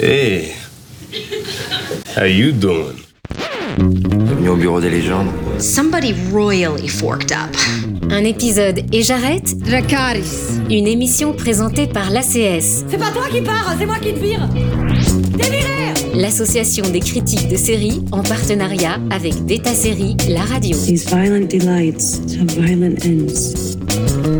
[0.00, 0.54] Hey,
[2.16, 2.98] how you doing?
[3.78, 5.26] Bienvenue au bureau des légendes?
[5.58, 7.56] Somebody royally forked up.
[8.08, 9.58] Un épisode et j'arrête?
[9.58, 10.60] Dracaris.
[10.70, 14.48] Une émission présentée par l'ACS, C'est pas toi qui pars, c'est moi qui te vire.
[15.36, 15.68] T'es viré
[16.14, 20.76] l'association des critiques de séries en partenariat avec Beta Série, la radio.
[20.76, 24.37] These violent delights have violent ends.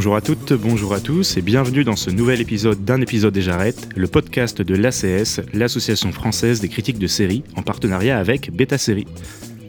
[0.00, 3.42] Bonjour à toutes, bonjour à tous et bienvenue dans ce nouvel épisode d'un épisode et
[3.42, 8.78] j'arrête, le podcast de l'ACS, l'association française des critiques de séries, en partenariat avec Beta
[8.78, 9.06] Série.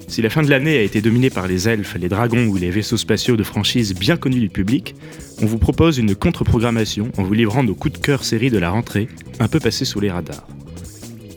[0.08, 2.72] Si la fin de l'année a été dominée par les elfes, les dragons ou les
[2.72, 4.96] vaisseaux spatiaux de franchises bien connus du public,
[5.41, 8.70] on vous propose une contre-programmation en vous livrant nos coups de cœur séries de la
[8.70, 9.10] rentrée,
[9.41, 10.48] un peu passés sous les radars.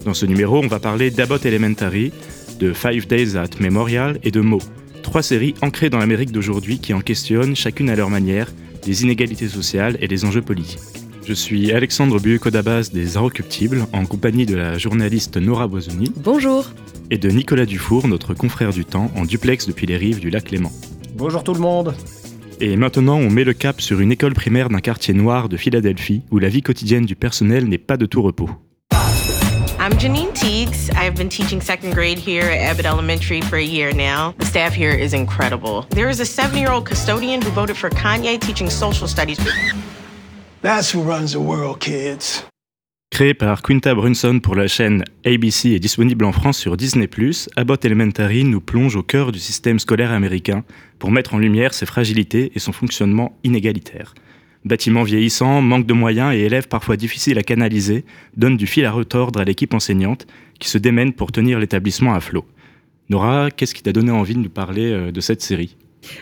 [0.04, 2.12] Dans ce numéro, on va parler d'Abbott Elementary,
[2.60, 4.60] de Five Days at Memorial et de Mo,
[5.02, 8.52] trois séries ancrées dans l'Amérique d'aujourd'hui qui en questionnent, chacune à leur manière,
[8.86, 10.80] les inégalités sociales et les enjeux politiques.
[11.26, 16.12] Je suis Alexandre Buekodabas des Inrecuptibles, en compagnie de la journaliste Nora Boisoni.
[16.16, 16.70] Bonjour.
[17.10, 20.50] Et de Nicolas Dufour, notre confrère du temps, en duplex depuis les rives du lac
[20.50, 20.70] Léman.
[21.16, 21.94] Bonjour tout le monde.
[22.60, 26.22] Et maintenant, on met le cap sur une école primaire d'un quartier noir de Philadelphie,
[26.30, 28.50] où la vie quotidienne du personnel n'est pas de tout repos.
[29.84, 30.88] I'm Janine Teagues.
[30.96, 34.32] I've been teaching second grade here at Abbott Elementary for a year now.
[34.38, 35.82] The staff here is incredible.
[35.90, 39.38] There is a seven year old custodian who voted for Kanye teaching social studies.
[40.62, 42.46] That's who runs the world, kids.
[43.10, 47.06] Créé par Quinta Brunson pour la chaîne ABC et disponible en France sur Disney+,
[47.54, 50.64] Abbott Elementary nous plonge au cœur du système scolaire américain
[50.98, 54.14] pour mettre en lumière ses fragilités et son fonctionnement inégalitaire.
[54.64, 58.04] Bâtiments vieillissants, manque de moyens et élèves parfois difficiles à canaliser
[58.36, 60.26] donnent du fil à retordre à l'équipe enseignante
[60.58, 62.46] qui se démène pour tenir l'établissement à flot.
[63.10, 65.76] Nora, qu'est-ce qui t'a donné envie de nous parler euh, de cette série?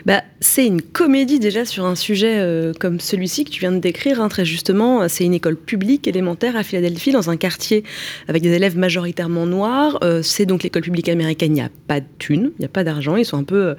[0.05, 3.79] Bah, c'est une comédie déjà sur un sujet euh, comme celui-ci que tu viens de
[3.79, 5.07] décrire, hein, très justement.
[5.07, 7.83] C'est une école publique élémentaire à Philadelphie, dans un quartier
[8.27, 9.99] avec des élèves majoritairement noirs.
[10.03, 12.69] Euh, c'est donc l'école publique américaine, il n'y a pas de thunes, il n'y a
[12.69, 13.15] pas d'argent.
[13.15, 13.75] Ils sont un peu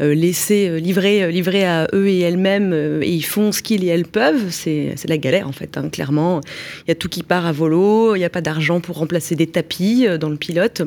[0.00, 2.72] euh, laissés, livrés, livrés à eux et elles-mêmes,
[3.02, 4.50] et ils font ce qu'ils et elles peuvent.
[4.50, 6.40] C'est la galère, en fait, hein, clairement.
[6.86, 9.34] Il y a tout qui part à volo, il n'y a pas d'argent pour remplacer
[9.34, 10.82] des tapis dans le pilote.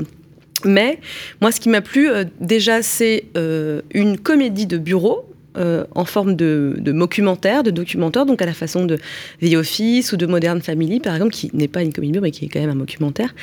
[0.65, 0.99] Mais
[1.41, 5.26] moi, ce qui m'a plu, euh, déjà, c'est euh, une comédie de bureau
[5.57, 8.97] euh, en forme de, de, de documentaire, donc à la façon de
[9.41, 12.23] The Office ou de Modern Family, par exemple, qui n'est pas une comédie de bureau,
[12.23, 13.33] mais qui est quand même un documentaire.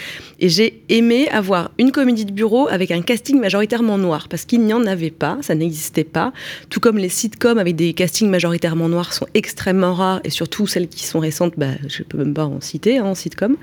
[0.41, 4.61] Et j'ai aimé avoir une comédie de bureau avec un casting majoritairement noir, parce qu'il
[4.63, 6.33] n'y en avait pas, ça n'existait pas.
[6.71, 10.89] Tout comme les sitcoms avec des castings majoritairement noirs sont extrêmement rares, et surtout celles
[10.89, 13.57] qui sont récentes, bah, je ne peux même pas en citer hein, en sitcom.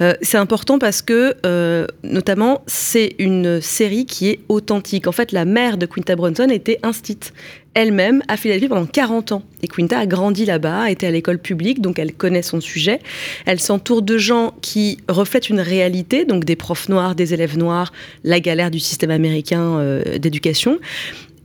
[0.00, 5.06] Euh, c'est important parce que, euh, notamment, c'est une série qui est authentique.
[5.06, 7.32] En fait, la mère de Quinta Brunson était instite
[7.74, 9.42] elle-même à Philadelphie pendant 40 ans.
[9.62, 13.00] Et Quinta a grandi là-bas, a été à l'école publique, donc elle connaît son sujet.
[13.46, 17.92] Elle s'entoure de gens qui reflètent une réalité, donc des profs noirs, des élèves noirs,
[18.24, 20.78] la galère du système américain euh, d'éducation.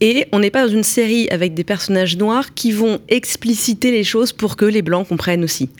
[0.00, 4.04] Et on n'est pas dans une série avec des personnages noirs qui vont expliciter les
[4.04, 5.70] choses pour que les blancs comprennent aussi.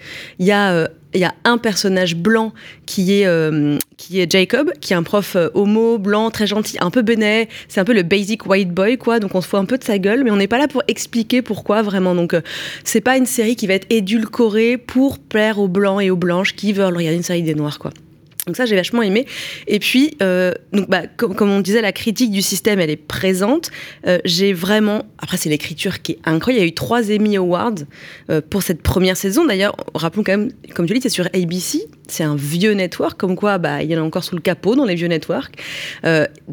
[0.40, 2.52] Il y a euh, il y a un personnage blanc
[2.86, 6.76] qui est, euh, qui est Jacob, qui est un prof euh, homo, blanc, très gentil,
[6.80, 7.48] un peu benet.
[7.68, 9.18] C'est un peu le basic white boy, quoi.
[9.18, 10.82] Donc on se fout un peu de sa gueule, mais on n'est pas là pour
[10.86, 12.14] expliquer pourquoi vraiment.
[12.14, 12.42] Donc euh,
[12.84, 16.54] c'est pas une série qui va être édulcorée pour plaire aux blancs et aux blanches
[16.54, 17.90] qui veulent regarder une série des noirs, quoi.
[18.48, 19.26] Donc ça, j'ai vachement aimé.
[19.66, 23.70] Et puis, euh, donc, bah, comme, on disait, la critique du système, elle est présente.
[24.06, 25.04] Euh, j'ai vraiment...
[25.18, 26.62] Après, c'est l'écriture qui est incroyable.
[26.62, 27.74] Il y a eu trois Emmy Awards
[28.30, 29.44] euh, pour cette première saison.
[29.44, 31.86] D'ailleurs, rappelons quand même, comme tu dis, c'est sur ABC.
[32.08, 34.74] C'est un vieux network, comme quoi bah, il y en a encore sous le capot
[34.74, 35.54] dans les vieux networks.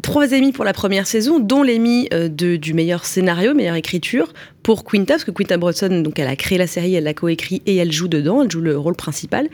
[0.02, 4.32] trois Emmy pour la première saison, dont l'Emmy du meilleur scénario, meilleure écriture,
[4.66, 7.62] pour Quinta, parce que Quinta Brunson, donc elle a créé la série, elle l'a coécrit
[7.66, 9.48] et elle joue dedans, elle joue le rôle principal.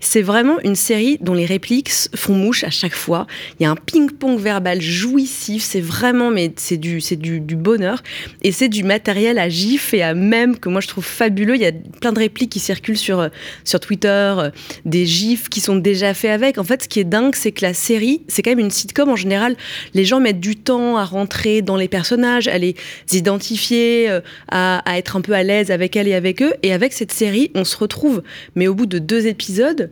[0.00, 3.26] C'est vraiment une série dont les répliques font mouche à chaque fois.
[3.60, 8.02] Il y a un ping-pong verbal jouissif, c'est vraiment, mais c'est du, du, bonheur.
[8.40, 11.56] Et c'est du matériel à gif et à même que moi je trouve fabuleux.
[11.56, 13.28] Il y a plein de répliques qui circulent sur,
[13.64, 14.50] sur Twitter, euh,
[14.86, 16.58] des gifs qui sont déjà faits avec.
[16.58, 19.08] En fait, ce qui est dingue, c'est que la série, c'est quand même une sitcom
[19.08, 19.56] en général.
[19.94, 22.74] Les gens mettent du temps à rentrer dans les personnages, à les
[23.12, 24.20] identifier, euh,
[24.50, 26.54] à, être un peu à l'aise avec elle et avec eux.
[26.62, 28.22] Et avec cette série, on se retrouve,
[28.54, 29.90] mais au bout de deux épisodes,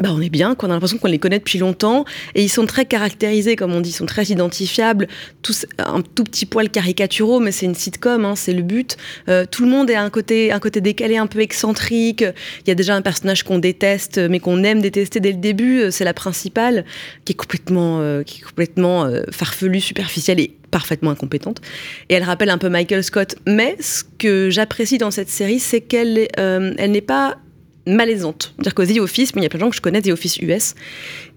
[0.00, 2.04] bah on est bien, qu'on a l'impression qu'on les connaît depuis longtemps,
[2.34, 5.08] et ils sont très caractérisés, comme on dit, ils sont très identifiables,
[5.42, 8.96] tous un tout petit poil caricaturaux, mais c'est une sitcom, hein, c'est le but.
[9.28, 12.20] Euh, tout le monde est un côté, un côté décalé, un peu excentrique.
[12.20, 15.80] Il y a déjà un personnage qu'on déteste, mais qu'on aime détester dès le début.
[15.80, 16.84] Euh, c'est la principale,
[17.24, 21.60] qui est complètement, euh, qui est complètement farfelue, superficielle et parfaitement incompétente.
[22.08, 23.36] Et elle rappelle un peu Michael Scott.
[23.46, 27.38] Mais ce que j'apprécie dans cette série, c'est qu'elle elle n'est pas
[27.86, 28.52] malaisante.
[28.56, 30.38] C'est-à-dire qu'au The Office, il y a plein de gens que je connais, The Office
[30.38, 30.74] US,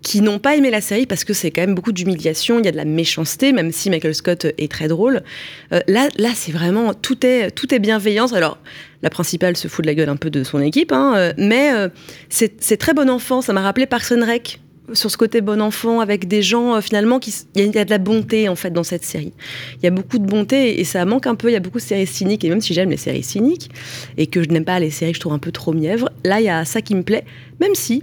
[0.01, 2.67] qui n'ont pas aimé la série parce que c'est quand même beaucoup d'humiliation, il y
[2.67, 5.23] a de la méchanceté, même si Michael Scott est très drôle.
[5.73, 8.33] Euh, là, là c'est vraiment, tout est, tout est bienveillance.
[8.33, 8.57] Alors,
[9.01, 11.71] la principale se fout de la gueule un peu de son équipe, hein, euh, mais
[11.73, 11.89] euh,
[12.29, 13.41] c'est très bon enfant.
[13.41, 14.59] Ça m'a rappelé Parks Rec
[14.93, 17.89] sur ce côté bon enfant avec des gens euh, finalement qui il y, a de
[17.89, 19.33] la bonté en fait dans cette série.
[19.77, 21.49] Il y a beaucoup de bonté et ça manque un peu.
[21.49, 23.69] Il y a beaucoup de séries cyniques et même si j'aime les séries cyniques
[24.17, 26.45] et que je n'aime pas les séries je trouve un peu trop mièvres, là il
[26.45, 27.25] y a ça qui me plaît.
[27.59, 28.01] Même si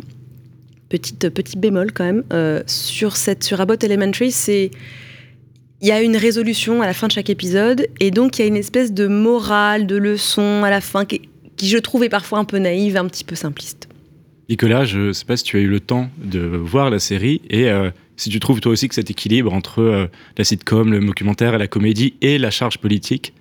[0.89, 4.71] petite petit bémol quand même euh, sur cette sur Abbott Elementary, c'est
[5.83, 8.45] il y a une résolution à la fin de chaque épisode et donc il y
[8.45, 12.09] a une espèce de morale, de leçon à la fin qui, qui je trouve est
[12.09, 13.86] parfois un peu naïve, un petit peu simpliste.
[14.49, 17.43] Nicolas, je ne sais pas si tu as eu le temps de voir la série
[17.51, 20.07] et euh, si tu trouves toi aussi que cet équilibre entre euh,
[20.39, 23.35] la sitcom, le documentaire et la comédie et la charge politique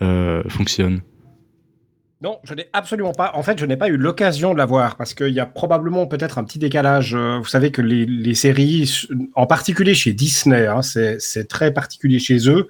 [0.00, 1.00] euh, fonctionne.
[2.22, 3.32] Non, je n'ai absolument pas.
[3.34, 6.06] En fait, je n'ai pas eu l'occasion de la voir parce qu'il y a probablement
[6.06, 7.14] peut-être un petit décalage.
[7.14, 12.68] Vous savez que les, séries, en particulier chez Disney, hein, c'est très particulier chez eux,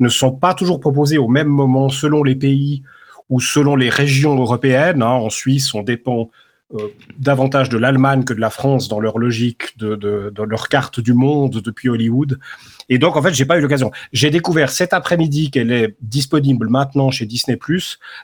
[0.00, 2.82] ne sont pas toujours proposées au même moment selon les pays
[3.28, 5.02] ou selon les régions européennes.
[5.02, 5.06] Hein.
[5.06, 6.30] En Suisse, on dépend
[6.74, 11.14] euh, davantage de l'Allemagne que de la France dans leur logique, de, leur carte du
[11.14, 12.40] monde depuis Hollywood.
[12.88, 13.92] Et donc, en fait, j'ai pas eu l'occasion.
[14.12, 17.56] J'ai découvert cet après-midi qu'elle est disponible maintenant chez Disney+,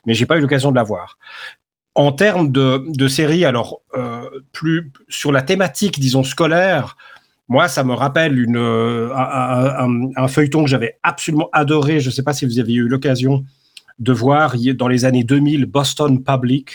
[0.07, 1.19] mais j'ai pas eu l'occasion de la voir.
[1.95, 6.97] En termes de, de séries, alors euh, plus sur la thématique, disons scolaire,
[7.47, 12.01] moi, ça me rappelle une, euh, un, un, feuilleton que j'avais absolument adoré.
[12.01, 13.45] Je ne sais pas si vous avez eu l'occasion
[14.01, 16.71] de voir dans les années 2000 Boston Public,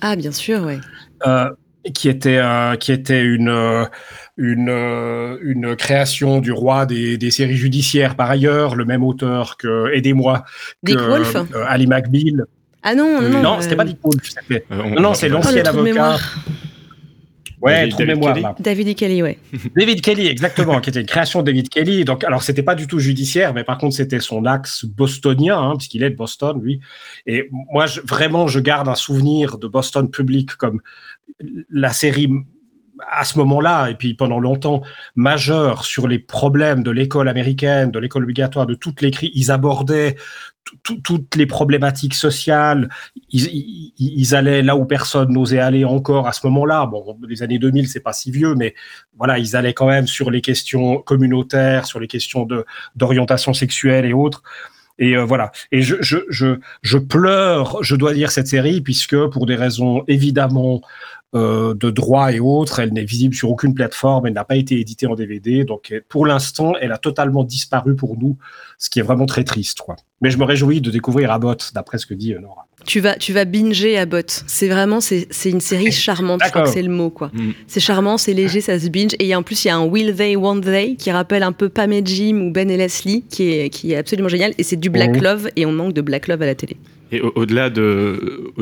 [0.00, 0.78] ah, bien sûr, oui.
[1.26, 1.50] Euh,
[1.92, 3.84] qui était, euh, qui était une, euh,
[4.36, 4.70] une,
[5.42, 10.44] une création du roi des, des, séries judiciaires, par ailleurs, le même auteur que, aidez-moi,
[10.82, 11.36] Dick Wolf
[11.66, 12.46] Ali McBeal.
[12.82, 13.60] Ah non, non, non.
[13.60, 14.34] c'était pas Dick Wolf.
[14.70, 16.16] non, non, c'est l'ancien oh, avocat.
[17.64, 18.54] Ouais, David, mémoire.
[18.60, 18.92] David e.
[18.92, 19.38] Kelly, ouais.
[19.76, 22.04] David Kelly, exactement, qui était une création de David Kelly.
[22.04, 25.74] Donc, alors, c'était pas du tout judiciaire, mais par contre, c'était son axe bostonien, hein,
[25.76, 26.80] puisqu'il est de Boston, lui.
[27.26, 30.82] Et moi, je, vraiment, je garde un souvenir de Boston Public comme
[31.70, 32.28] la série
[33.10, 34.82] à ce moment-là, et puis pendant longtemps,
[35.16, 39.32] majeur sur les problèmes de l'école américaine, de l'école obligatoire, de toutes les crises.
[39.34, 40.16] Ils abordaient
[40.82, 42.88] toutes les problématiques sociales.
[43.30, 46.86] Ils, allaient là où personne n'osait aller encore à ce moment-là.
[46.86, 48.74] Bon, les années 2000, c'est pas si vieux, mais
[49.16, 52.64] voilà, ils allaient quand même sur les questions communautaires, sur les questions de
[52.96, 54.42] d'orientation sexuelle et autres.
[54.98, 55.50] Et euh, voilà.
[55.72, 60.04] Et je, je, je, je pleure, je dois dire, cette série, puisque pour des raisons
[60.06, 60.80] évidemment
[61.34, 62.78] euh, de droit et autres.
[62.78, 65.64] Elle n'est visible sur aucune plateforme, elle n'a pas été éditée en DVD.
[65.64, 68.36] Donc pour l'instant, elle a totalement disparu pour nous,
[68.78, 69.80] ce qui est vraiment très triste.
[69.80, 69.96] Quoi.
[70.20, 72.66] Mais je me réjouis de découvrir Abbott, d'après ce que dit Nora.
[72.86, 74.44] Tu vas, tu vas binger Abbott.
[74.46, 76.40] C'est vraiment, c'est, une série charmante.
[76.44, 77.30] Je crois que c'est le mot, quoi.
[77.34, 77.50] Mm.
[77.66, 79.12] C'est charmant, c'est léger, ça se binge.
[79.18, 81.68] Et en plus, il y a un Will They, Won't They qui rappelle un peu
[81.68, 84.54] Pam et Jim ou Ben et Leslie, qui est, qui est absolument génial.
[84.56, 85.22] Et c'est du Black mm.
[85.22, 86.76] Love, et on manque de Black Love à la télé.
[87.12, 88.52] Et au-delà de,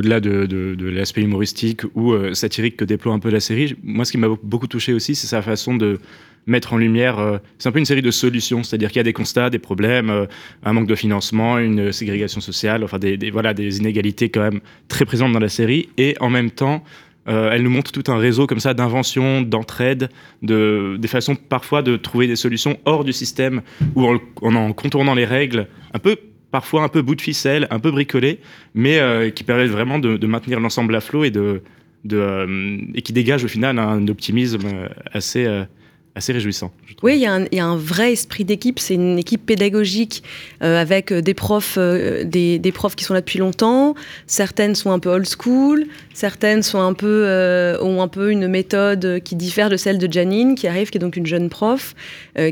[0.80, 4.28] l'aspect humoristique ou euh, satirique que déploie un peu la série, moi, ce qui m'a
[4.42, 6.00] beaucoup touché aussi, c'est sa façon de
[6.46, 7.18] mettre en lumière.
[7.18, 9.60] Euh, c'est un peu une série de solutions, c'est-à-dire qu'il y a des constats, des
[9.60, 10.26] problèmes, euh,
[10.64, 15.38] un manque de financement, une ségrégation sociale, enfin des, inégalités quand même très présentes dans
[15.38, 16.82] la série, et en même temps.
[17.26, 20.08] elle nous montre tout un réseau comme ça d'invention, d'entraide,
[20.42, 23.62] de, des façons parfois de trouver des solutions hors du système
[23.94, 26.16] ou en, en contournant les règles, un peu
[26.52, 28.38] parfois un peu bout de ficelle, un peu bricolé,
[28.74, 33.48] mais euh, qui permet vraiment de, maintenir l'ensemble à flot euh, et qui dégage au
[33.48, 35.64] final un optimisme euh,
[36.14, 36.70] assez, réjouissant.
[37.02, 37.20] Oui, il
[37.56, 38.78] y, a un vrai esprit d'équipe.
[38.78, 40.22] C'est une équipe pédagogique
[40.60, 43.94] avec des profs, des, profs qui sont là depuis longtemps.
[44.26, 49.78] Certaines sont un peu old school, certaines ont un peu une méthode qui diffère de
[49.78, 51.94] celle de Janine, qui arrive, qui est donc une jeune prof,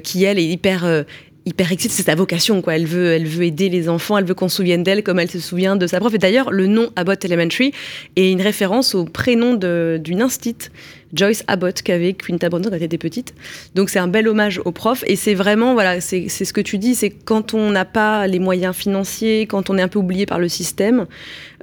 [0.03, 1.05] qui elle est hyper
[1.47, 2.77] hyper excitée, c'est sa vocation, quoi.
[2.77, 5.31] Elle veut, elle veut aider les enfants, elle veut qu'on se souvienne d'elle comme elle
[5.31, 6.13] se souvient de sa prof.
[6.15, 7.73] Et d'ailleurs, le nom Abbott Elementary
[8.17, 10.71] est une référence au prénom d'une instite
[11.13, 13.35] Joyce Abbott qu'avait Quinta Brunson quand elle était petite.
[13.75, 16.79] Donc c'est un bel hommage aux profs et c'est vraiment voilà c'est ce que tu
[16.79, 20.27] dis c'est quand on n'a pas les moyens financiers, quand on est un peu oublié
[20.27, 21.07] par le système,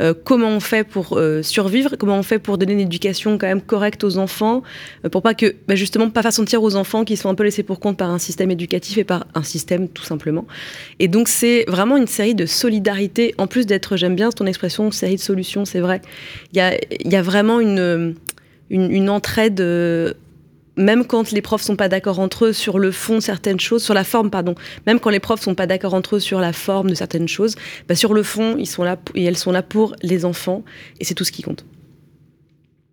[0.02, 3.48] euh, comment on fait pour euh, survivre, comment on fait pour donner une éducation quand
[3.48, 4.64] même correcte aux enfants,
[5.06, 7.44] euh, pour pas que bah, justement pas faire sentir aux enfants qu'ils sont un peu
[7.44, 10.46] laissés pour compte par un système éducatif et par un système tout simplement.
[11.00, 14.92] Et donc c'est vraiment une série de solidarité en plus d'être j'aime bien ton expression
[14.92, 16.02] série de solutions c'est vrai.
[16.54, 18.16] Il y a, y a vraiment une
[18.70, 20.14] une, entraide euh,
[20.76, 23.94] même quand les profs sont pas d'accord entre eux sur le fond certaines choses, sur
[23.94, 24.56] la forme pardon,
[24.86, 27.56] même quand les profs sont pas d'accord entre eux sur la forme de certaines choses,
[27.88, 30.64] bah sur le fond ils sont là et elles sont là pour les enfants
[31.00, 31.66] et c'est tout ce qui compte.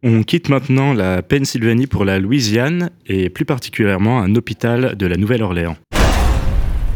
[0.03, 5.17] On quitte maintenant la Pennsylvanie pour la Louisiane et plus particulièrement un hôpital de la
[5.17, 5.77] Nouvelle-Orléans.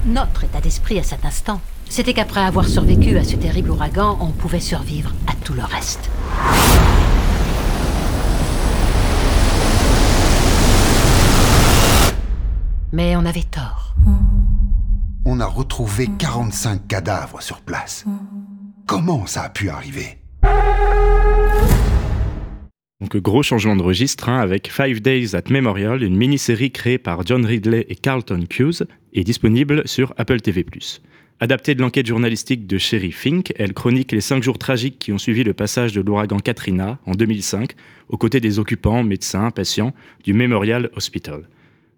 [0.06, 4.30] Notre état d'esprit à cet instant, c'était qu'après avoir survécu à ce terrible ouragan, on
[4.30, 6.10] pouvait survivre à tout le reste.
[12.92, 13.94] Mais on avait tort.
[15.26, 18.06] On a retrouvé 45 cadavres sur place.
[18.86, 20.18] Comment ça a pu arriver?
[23.00, 27.26] Donc gros changement de registre hein, avec Five Days at Memorial, une mini-série créée par
[27.26, 30.64] John Ridley et Carlton Hughes, et disponible sur Apple TV+.
[31.40, 35.18] Adaptée de l'enquête journalistique de Sherry Fink, elle chronique les cinq jours tragiques qui ont
[35.18, 37.74] suivi le passage de l'ouragan Katrina en 2005,
[38.08, 39.92] aux côtés des occupants, médecins, patients
[40.24, 41.48] du Memorial Hospital.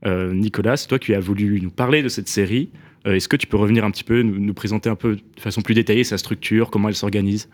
[0.07, 2.71] Euh, Nicolas, toi qui as voulu nous parler de cette série,
[3.07, 5.62] euh, est-ce que tu peux revenir un petit peu, nous, présenter un peu de façon
[5.62, 7.49] plus détaillée sa structure, comment elle s'organise?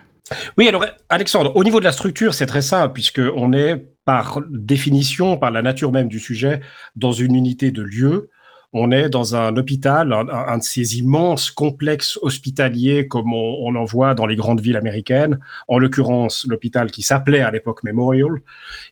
[0.58, 5.36] Oui, alors Alexandre, au niveau de la structure, c'est très simple, puisqu'on est par définition,
[5.36, 6.60] par la nature même du sujet,
[6.96, 8.30] dans une unité de lieu.
[8.72, 14.14] On est dans un hôpital, un, de ces immenses complexes hospitaliers comme on, en voit
[14.14, 15.38] dans les grandes villes américaines,
[15.68, 18.42] en l'occurrence l'hôpital qui s'appelait à l'époque Memorial,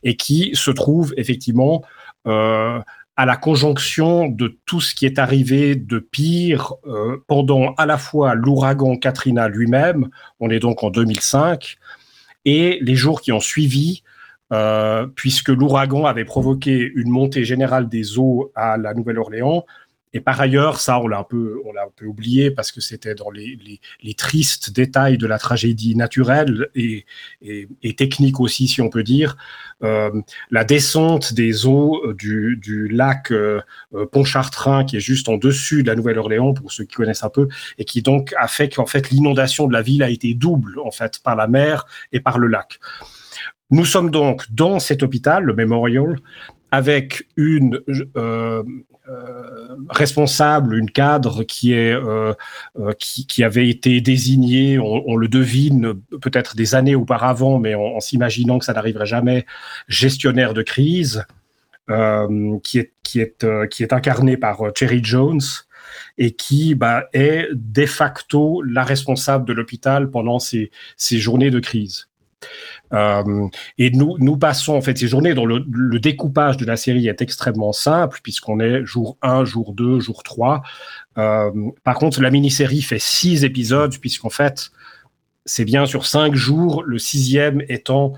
[0.04, 1.82] et qui se trouve effectivement
[2.26, 2.78] euh,
[3.16, 7.96] à la conjonction de tout ce qui est arrivé de pire euh, pendant à la
[7.96, 10.08] fois l'ouragan Katrina lui-même,
[10.40, 11.76] on est donc en 2005,
[12.44, 14.02] et les jours qui ont suivi,
[14.52, 19.64] euh, puisque l'ouragan avait provoqué une montée générale des eaux à la Nouvelle-Orléans,
[20.14, 22.80] et par ailleurs, ça, on l'a un peu, on l'a un peu oublié parce que
[22.80, 23.80] c'était dans les,
[24.16, 27.04] tristes détails de la tragédie naturelle et,
[27.96, 29.36] technique aussi, si on peut dire.
[29.82, 33.60] Euh, la descente des eaux euh, du, lac euh,
[34.12, 37.48] Pontchartrain, qui est juste en dessus de la Nouvelle-Orléans, pour ceux qui connaissent un peu,
[37.78, 40.92] et qui donc a fait qu'en fait l'inondation de la ville a été double en
[40.92, 42.78] fait par la mer et par le lac.
[43.70, 46.20] Nous sommes donc dans cet hôpital, le Memorial,
[46.74, 48.64] avec une euh,
[49.08, 52.32] euh, responsable, une cadre qui euh,
[53.38, 58.72] avait été désignée, on, le devine peut-être des années auparavant, mais en, s'imaginant que ça
[58.72, 59.46] n'arriverait jamais,
[59.86, 61.24] gestionnaire de crise,
[61.86, 65.42] qui est qui est qui est incarné par Cherry Jones
[66.18, 72.08] et qui bah, est de facto la responsable de l'hôpital pendant ces journées de crise.
[72.92, 73.48] Euh,
[73.78, 77.22] et nous, nous passons en fait ces journées dont le, découpage de la série est
[77.22, 80.62] extrêmement simple puisqu'on est jour 1, jour 2, jour 3.
[81.18, 81.50] Euh,
[81.82, 84.70] par contre, la mini-série fait six épisodes puisqu'en fait,
[85.44, 88.14] c'est bien sur cinq jours, le sixième étant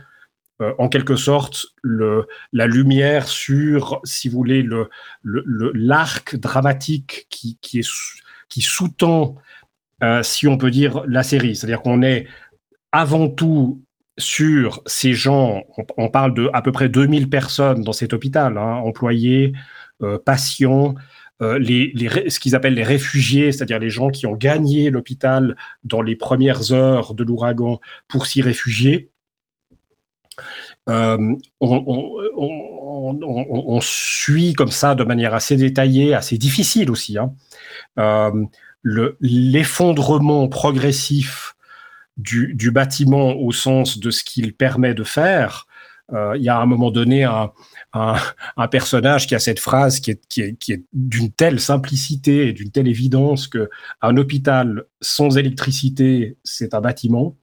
[0.61, 4.91] euh, en quelque sorte le, la lumière sur, si vous voulez, le,
[5.23, 7.83] le, l'arc dramatique qui, qui,
[8.63, 9.37] sous-tend,
[10.23, 11.57] si on peut dire, la série.
[11.57, 12.27] C'est-à-dire qu'on est
[12.93, 13.83] avant tout
[14.19, 15.63] sur ces gens,
[15.97, 19.53] on, parle de à peu près 2000 personnes dans cet hôpital, hein, employés,
[20.03, 20.95] euh, patients,
[21.43, 21.93] euh, les,
[22.29, 26.73] ce qu'ils appellent les réfugiés, c'est-à-dire les gens qui ont gagné l'hôpital dans les premières
[26.73, 29.11] heures de l'ouragan pour s'y réfugier.
[30.89, 32.21] Euh, on,
[33.83, 37.35] suit comme ça de manière assez détaillée, assez difficile aussi, hein,
[39.21, 41.56] l'effondrement progressif
[42.17, 45.67] du, bâtiment au sens de ce qu'il permet de faire.
[46.13, 47.51] Euh, il y a à un moment donné un,
[47.93, 52.49] un, personnage qui a cette phrase qui est, qui est, qui est d'une telle simplicité
[52.49, 53.69] et d'une telle évidence que
[54.03, 57.37] un hôpital sans électricité, c'est un bâtiment.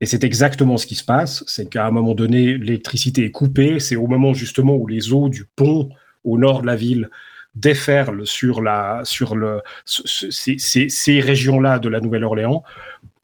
[0.00, 3.78] Et c'est exactement ce qui se passe, c'est qu'à un moment donné, l'électricité est coupée,
[3.80, 5.90] c'est au moment justement où les eaux du pont
[6.24, 7.10] au nord de la ville
[7.54, 12.62] déferlent sur, la, sur le, ces, ces régions-là de la Nouvelle-Orléans,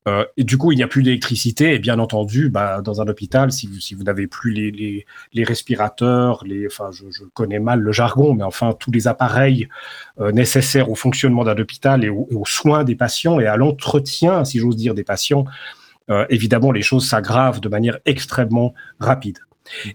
[0.06, 1.74] euh, et du coup, il n'y a plus d'électricité.
[1.74, 6.44] Et bien entendu, bah, dans un hôpital, si vous, si vous n'avez plus les, respirateurs,
[6.44, 9.68] les, enfin, je, connais mal le jargon, mais enfin, tous les appareils
[10.20, 14.44] euh, nécessaires au fonctionnement d'un hôpital et, au, aux soins des patients et à l'entretien,
[14.44, 15.44] si j'ose dire, des patients,
[16.08, 19.38] euh, évidemment, les choses s'aggravent de manière extrêmement rapide.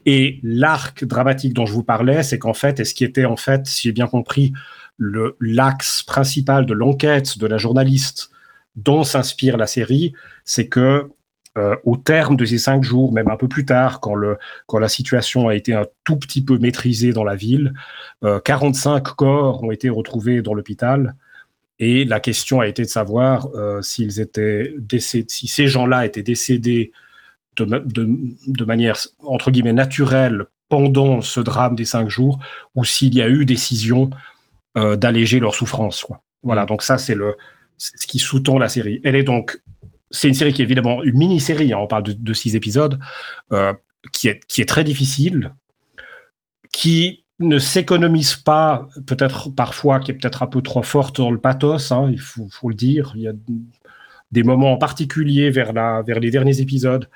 [0.06, 3.38] Et l'arc dramatique dont je vous parlais, c'est qu'en fait, et ce qui était en
[3.38, 4.52] fait, si j'ai bien compris,
[5.40, 8.32] l'axe principal de l'enquête de la journaliste
[8.76, 10.14] dont s'inspire la série,
[10.46, 11.10] c'est que
[11.58, 14.38] euh, au terme de ces cinq jours, même un peu plus tard, quand, le,
[14.68, 17.74] quand la situation a été un tout petit peu maîtrisée dans la ville,
[18.24, 21.16] euh, 45 corps ont été retrouvés dans l'hôpital.
[21.80, 26.24] Et la question a été de savoir euh, s'ils étaient décédés, si ces gens-là étaient
[26.24, 26.92] décédés
[27.58, 28.08] de, de,
[28.48, 32.40] de, manière entre guillemets naturelle pendant ce drame des cinq jours,
[32.76, 34.10] ou s'il y a eu décision
[34.78, 36.04] euh, d'alléger leur souffrance.
[36.04, 36.22] Quoi.
[36.44, 37.36] Voilà, donc ça c'est le,
[37.82, 39.02] ce qui sous-tend la série.
[39.04, 39.62] Elle est donc,
[40.12, 43.00] c'est une série qui est évidemment une mini-série, hein, on parle de, six épisodes.
[43.52, 43.74] Euh,
[44.12, 45.54] qui est, qui est très difficile,
[46.72, 51.40] qui ne s'économise pas, peut-être parfois, qui est peut-être un peu trop forte dans le
[51.40, 53.14] pathos, hein, il faut, faut, le dire.
[53.16, 53.34] Il y a
[54.32, 57.08] des moments en particulier vers, la, vers les derniers épisodes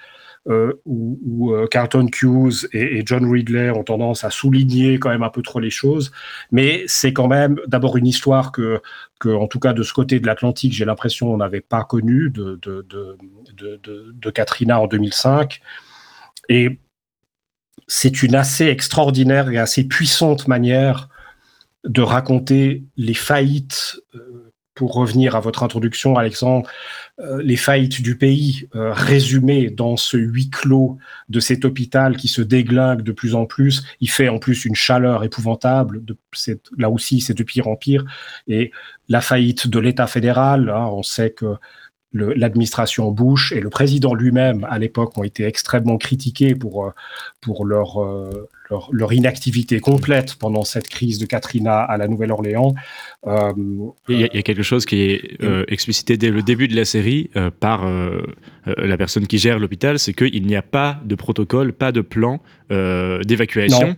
[0.48, 5.30] euh, où, euh, Carlton Hughes et, John Ridley ont tendance à souligner quand même un
[5.30, 6.12] peu trop les choses.
[6.52, 8.80] Mais c'est quand même d'abord une histoire que,
[9.25, 12.60] en tout cas de ce côté de l'Atlantique, j'ai l'impression on n'avait pas connue de,
[14.30, 15.62] Katrina en 2005.
[16.50, 16.80] Et
[17.88, 21.10] c'est une assez extraordinaire et assez puissante manière
[21.86, 24.00] de raconter les faillites.
[24.14, 26.70] Euh, pour revenir à votre introduction, Alexandre,
[27.18, 30.98] les faillites du pays euh, résumées dans ce huis clos
[31.30, 33.84] de cet hôpital qui se déglingue de plus en plus.
[34.02, 36.04] Il fait en plus une chaleur épouvantable.
[36.04, 36.18] De,
[36.78, 38.04] là aussi, c'est de pire en pire.
[38.48, 38.72] Et
[39.08, 41.56] la faillite de l'État fédéral, hein, on sait que
[42.16, 46.92] l'administration Bush et le président lui-même à l'époque ont été extrêmement critiqués pour, euh,
[47.42, 52.74] pour leur, euh, leur, leur, inactivité complète pendant cette crise de Katrina à la Nouvelle-Orléans.
[53.28, 53.52] Euh,
[54.08, 56.68] il, y a, il, y a, quelque chose qui est euh, explicité dès le début
[56.68, 57.86] de la série euh, par
[58.66, 62.40] la personne qui gère l'hôpital, c'est qu'il n'y a pas de protocole, pas de plan
[62.70, 63.96] d'évacuation.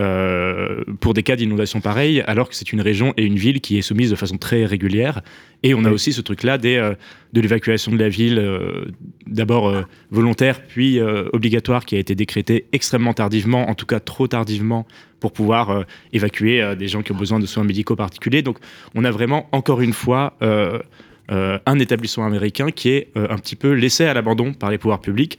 [0.00, 3.78] Euh, pour des cas d'inondation pareils, alors que c'est une région et une ville qui
[3.78, 5.22] est soumise de façon très régulière.
[5.64, 6.94] Et on a aussi ce truc-là euh,
[7.32, 8.84] de l'évacuation de la ville, euh,
[9.26, 9.74] d'abord
[10.12, 11.00] volontaire, puis
[11.32, 14.86] obligatoire, qui a été décrété extrêmement tardivement, en tout cas trop tardivement,
[15.18, 18.42] pour pouvoir évacuer des gens qui ont besoin de soins médicaux particuliers.
[18.42, 18.58] Donc
[18.94, 24.04] on a vraiment, encore une fois, un établissement américain qui est un petit peu laissé
[24.04, 25.38] à l'abandon par les pouvoirs publics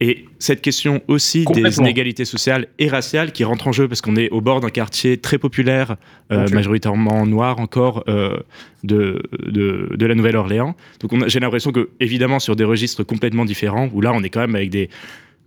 [0.00, 4.14] et cette question aussi des inégalités sociales et raciales qui rentre en jeu parce qu'on
[4.14, 5.96] est au bord d'un quartier très populaire,
[6.30, 6.54] euh, okay.
[6.54, 8.38] majoritairement noir encore, euh,
[8.84, 10.76] de, de, de, la Nouvelle-Orléans.
[11.00, 14.40] Donc j'ai l'impression que, évidemment, sur des registres complètement différents, où là on est quand
[14.40, 14.88] même avec des,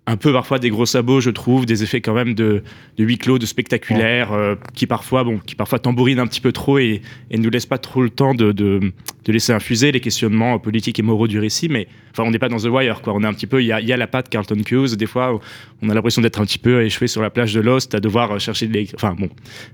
[0.07, 2.63] un peu parfois des gros sabots, je trouve, des effets quand même de,
[2.97, 6.51] de huis clos, de spectaculaire, euh, qui parfois, bon, qui parfois tambourinent un petit peu
[6.51, 8.79] trop et, ne nous laissent pas trop le temps de, de,
[9.25, 11.69] de, laisser infuser les questionnements politiques et moraux du récit.
[11.69, 13.13] Mais enfin, on n'est pas dans The Wire, quoi.
[13.13, 14.95] On est un petit peu, il y a, y a, la patte Carlton Hughes.
[14.97, 15.39] Des fois,
[15.83, 18.39] on a l'impression d'être un petit peu échoué sur la plage de Lost, à devoir
[18.39, 19.29] chercher des, enfin bon.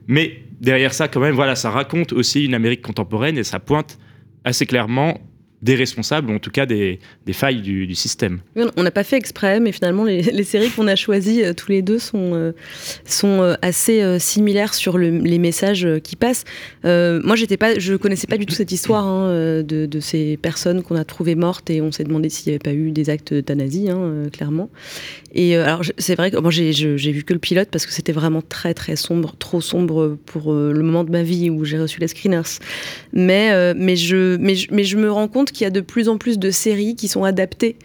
[0.08, 3.98] Mais derrière ça, quand même, voilà, ça raconte aussi une Amérique contemporaine et ça pointe
[4.44, 5.22] assez clairement
[5.64, 7.00] des responsables, ou en tout cas des,
[7.32, 8.40] failles du, système.
[8.56, 11.82] On n'a pas fait exprès, mais finalement, les, séries qu'on a choisies euh, tous les
[11.82, 12.52] deux sont, euh,
[13.06, 16.44] sont euh, assez similaires sur le, les messages qui passent.
[16.84, 20.96] Moi, j'étais pas, je connaissais pas du tout cette histoire hein, de, ces personnes qu'on
[20.96, 23.90] a trouvées mortes et on s'est demandé s'il n'y avait pas eu des actes d'euthanasie,
[23.90, 24.70] hein, clairement.
[25.34, 28.42] Et alors, c'est vrai que moi, j'ai vu que le pilote parce que c'était vraiment
[28.42, 32.08] très, très sombre, trop sombre pour le moment de ma vie où j'ai reçu les
[32.08, 32.60] screeners.
[33.14, 36.40] Mais, je, mais, mais je me rends compte qu'il y a de plus en plus
[36.40, 37.78] de séries qui sont adaptées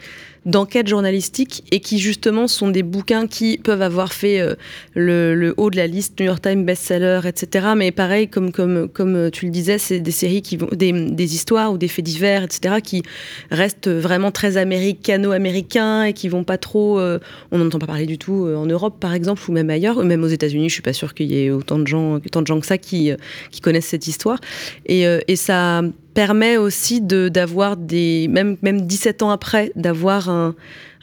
[0.44, 4.54] d'enquêtes journalistiques et qui justement sont des bouquins qui peuvent avoir fait euh,
[4.94, 7.68] le, haut de la liste New York Times best-seller, etc.
[7.76, 11.34] Mais pareil, comme, comme, comme tu le disais, c'est des séries qui vont, des, des,
[11.34, 12.76] histoires ou des faits divers, etc.
[12.82, 13.02] qui
[13.50, 16.98] restent vraiment très américano-américains et qui vont pas trop.
[16.98, 17.20] Euh,
[17.52, 20.02] on n'entend pas parler du tout euh, en Europe, par exemple, ou même ailleurs, ou
[20.02, 20.68] même aux États-Unis.
[20.68, 22.78] Je suis pas sûre qu'il y ait autant de gens, autant de gens que ça
[22.78, 23.12] qui,
[23.50, 24.38] qui connaissent cette histoire.
[24.86, 25.82] Et, et ça
[26.14, 30.54] permet aussi d'avoir des même même 17 ans après d'avoir un,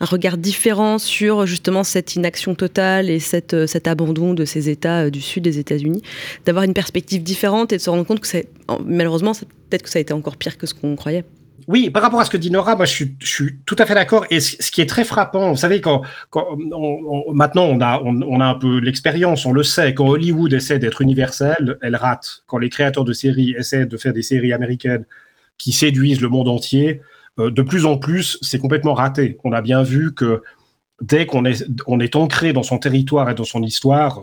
[0.01, 5.19] regard différent sur justement cette inaction totale et cette, cet abandon de ces États du
[5.19, 6.01] sud des États-Unis,
[6.45, 8.47] d'avoir une perspective différente et de se rendre compte que c'est
[8.85, 9.33] malheureusement
[9.69, 11.25] peut-être que ça a été encore pire que ce qu'on croyait.
[11.69, 14.25] Oui, par rapport à ce que dit Nora, moi je suis, tout à fait d'accord.
[14.31, 16.01] Et ce qui est très frappant, vous savez, quand,
[17.31, 21.03] maintenant on a, on, a un peu l'expérience, on le sait, quand Hollywood essaie d'être
[21.03, 22.41] universel, elle rate.
[22.47, 25.05] Quand les créateurs de séries essaient de faire des séries américaines
[25.59, 27.01] qui séduisent le monde entier,
[27.37, 29.37] euh, de plus en plus, c'est complètement raté.
[29.43, 30.41] On a bien vu que
[31.01, 34.21] dès qu'on est, ancré dans son territoire et dans son histoire,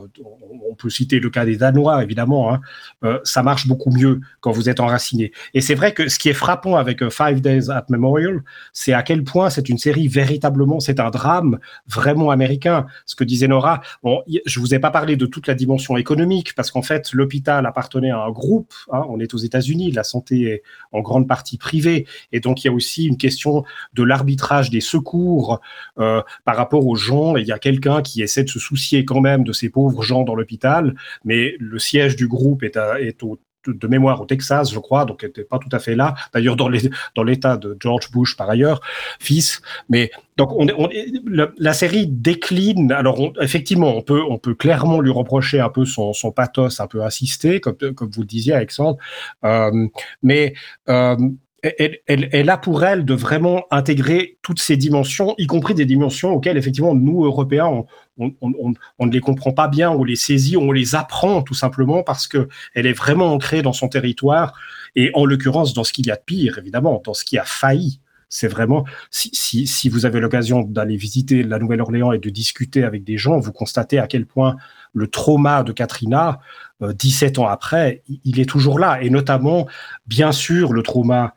[0.70, 2.60] on peut citer le cas des Danois, évidemment, hein,
[3.04, 5.32] euh, ça marche beaucoup mieux quand vous êtes enraciné.
[5.54, 8.92] Et c'est vrai que ce qui est frappant avec euh, Five Days at Memorial, c'est
[8.92, 12.86] à quel point c'est une série véritablement, c'est un drame vraiment américain.
[13.06, 16.54] Ce que disait Nora, bon, je vous ai pas parlé de toute la dimension économique,
[16.54, 20.42] parce qu'en fait, l'hôpital appartenait à un groupe, hein, on est aux États-Unis, la santé
[20.42, 20.62] est
[20.92, 24.80] en grande partie privée, et donc il y a aussi une question de l'arbitrage des
[24.80, 25.60] secours
[25.98, 29.20] euh, par rapport aux gens, il y a quelqu'un qui essaie de se soucier quand
[29.20, 33.22] même de ces pauvres gens dans l'hôpital, mais le siège du groupe est, à, est
[33.22, 33.38] au
[33.72, 36.14] de mémoire au Texas, je crois, donc n'était pas tout à fait là.
[36.32, 38.80] D'ailleurs, dans les, dans l'état de George Bush par ailleurs,
[39.18, 39.60] fils.
[39.88, 40.88] Mais donc on, on
[41.26, 42.92] la, série décline.
[42.92, 46.86] Alors effectivement, on peut on peut clairement lui reprocher un peu son, son pathos un
[46.86, 48.98] peu insisté, comme comme vous le disiez, Alexandre.
[49.44, 49.86] Euh,
[50.22, 50.54] mais
[50.88, 51.16] euh,
[51.62, 56.56] elle, a pour elle de vraiment intégrer toutes ces dimensions, y compris des dimensions auxquelles
[56.56, 57.84] effectivement nous Européens
[58.18, 62.28] on, ne les comprend pas bien, on les saisit, on les apprend tout simplement parce
[62.28, 64.54] que elle est vraiment ancrée dans son territoire
[64.94, 67.44] et en l'occurrence dans ce qu'il y a de pire évidemment, dans ce qui a
[67.44, 68.00] failli.
[68.28, 73.18] C'est vraiment si, vous avez l'occasion d'aller visiter la Nouvelle-Orléans et de discuter avec des
[73.18, 74.56] gens, vous constatez à quel point
[74.92, 76.40] le trauma de Katrina,
[76.82, 79.66] euh, 17 ans après, il est toujours là et notamment
[80.06, 81.34] bien sûr le trauma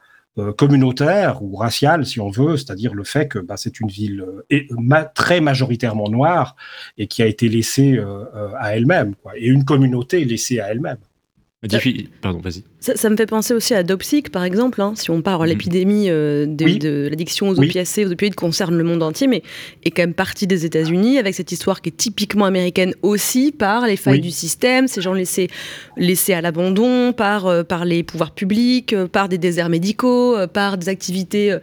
[0.57, 5.03] communautaire ou racial, si on veut, c'est-à-dire le fait que bah, c'est une ville euh,
[5.13, 6.55] très majoritairement noire
[6.97, 8.25] et qui a été laissée euh,
[8.57, 10.97] à elle-même, et une communauté laissée à elle-même.
[12.21, 12.63] Pardon, vas-y.
[12.81, 15.45] Ça, ça, me fait penser aussi à Dopsic, par exemple, hein, si on parle de
[15.45, 15.49] mmh.
[15.49, 16.79] l'épidémie euh, de, oui.
[16.79, 19.43] de l'addiction aux opiacés, aux opioïdes concerne le monde entier, mais
[19.83, 23.85] est quand même partie des États-Unis, avec cette histoire qui est typiquement américaine aussi, par
[23.85, 24.21] les failles oui.
[24.21, 25.49] du système, ces gens laissés,
[25.97, 30.77] laissés à l'abandon, par, euh, par les pouvoirs publics, euh, par des déserts médicaux, par
[30.77, 31.57] des activités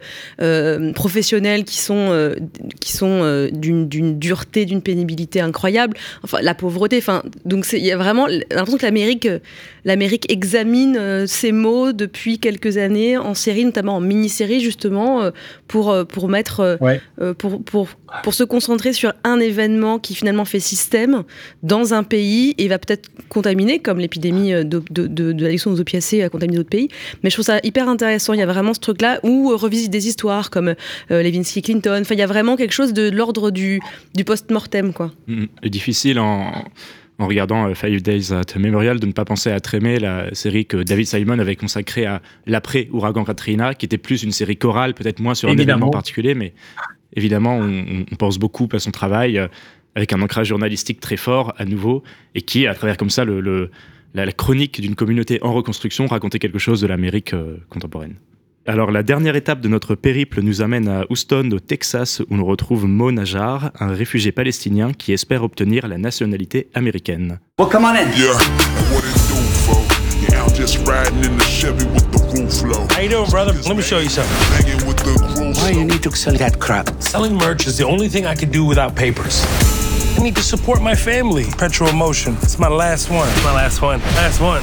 [0.93, 2.35] professionnelles qui sont,
[2.79, 7.97] qui sont d'une dureté, d'une pénibilité incroyable, enfin la pauvreté, enfin, donc il y a
[7.97, 9.41] vraiment l'impression que
[9.85, 15.31] l'Amérique examine ces mots depuis quelques années en série, notamment en mini-série justement,
[15.67, 17.01] pour, pour mettre, ouais.
[17.37, 17.87] pour, pour,
[18.23, 21.23] pour se concentrer sur un événement qui finalement fait système
[21.63, 25.79] dans un pays et va peut-être contaminer, comme l'épidémie de, de, de, de l'addiction aux
[25.79, 26.89] opiacés a contaminé d'autres pays.
[27.23, 28.33] Mais je trouve ça hyper intéressant.
[28.33, 30.75] Il y a vraiment ce truc-là où revisite des histoires comme
[31.11, 31.99] euh, Levinsky Clinton.
[32.01, 33.79] Enfin, il y a vraiment quelque chose de, l'ordre du,
[34.15, 35.11] du post-mortem, quoi.
[35.27, 35.45] Mmh.
[35.65, 36.51] difficile en
[37.19, 40.77] en regardant Five Days at Memorial, de ne pas penser à Trémé, la série que
[40.77, 45.33] David Simon avait consacrée à l'après-ouragan Katrina, qui était plus une série chorale, peut-être moins
[45.33, 45.77] sur un évidemment.
[45.77, 46.53] événement particulier, mais
[47.13, 49.47] évidemment, on, on, pense beaucoup à son travail, euh,
[49.95, 52.03] avec un ancrage journalistique très fort, à nouveau,
[52.35, 53.71] et qui, à travers comme ça le, le,
[54.13, 58.15] la, la, chronique d'une communauté en reconstruction, racontait quelque chose de l'Amérique euh, contemporaine.
[58.69, 62.45] Alors la dernière étape de notre périple nous amène à Houston, au Texas, où nous
[62.45, 67.39] retrouve Mo Najar, un réfugié palestinien qui espère obtenir la nationalité américaine.
[67.57, 68.09] Well, come on in.
[68.17, 68.33] Yeah.
[68.91, 69.97] What it do, folks?
[70.29, 72.85] Yeah, I'm just riding in the Chevy with the roof low.
[72.93, 73.53] How you doing, brother?
[73.53, 74.35] Let me show you something.
[74.57, 75.15] Hanging with the
[75.61, 76.89] Why you need to sell that crap?
[77.01, 79.45] Selling merch is the only thing I can do without papers.
[80.19, 81.45] I need to support my family.
[81.57, 82.35] Petro Emotion.
[82.41, 83.29] It's my last one.
[83.45, 84.01] My last one.
[84.17, 84.61] Last one.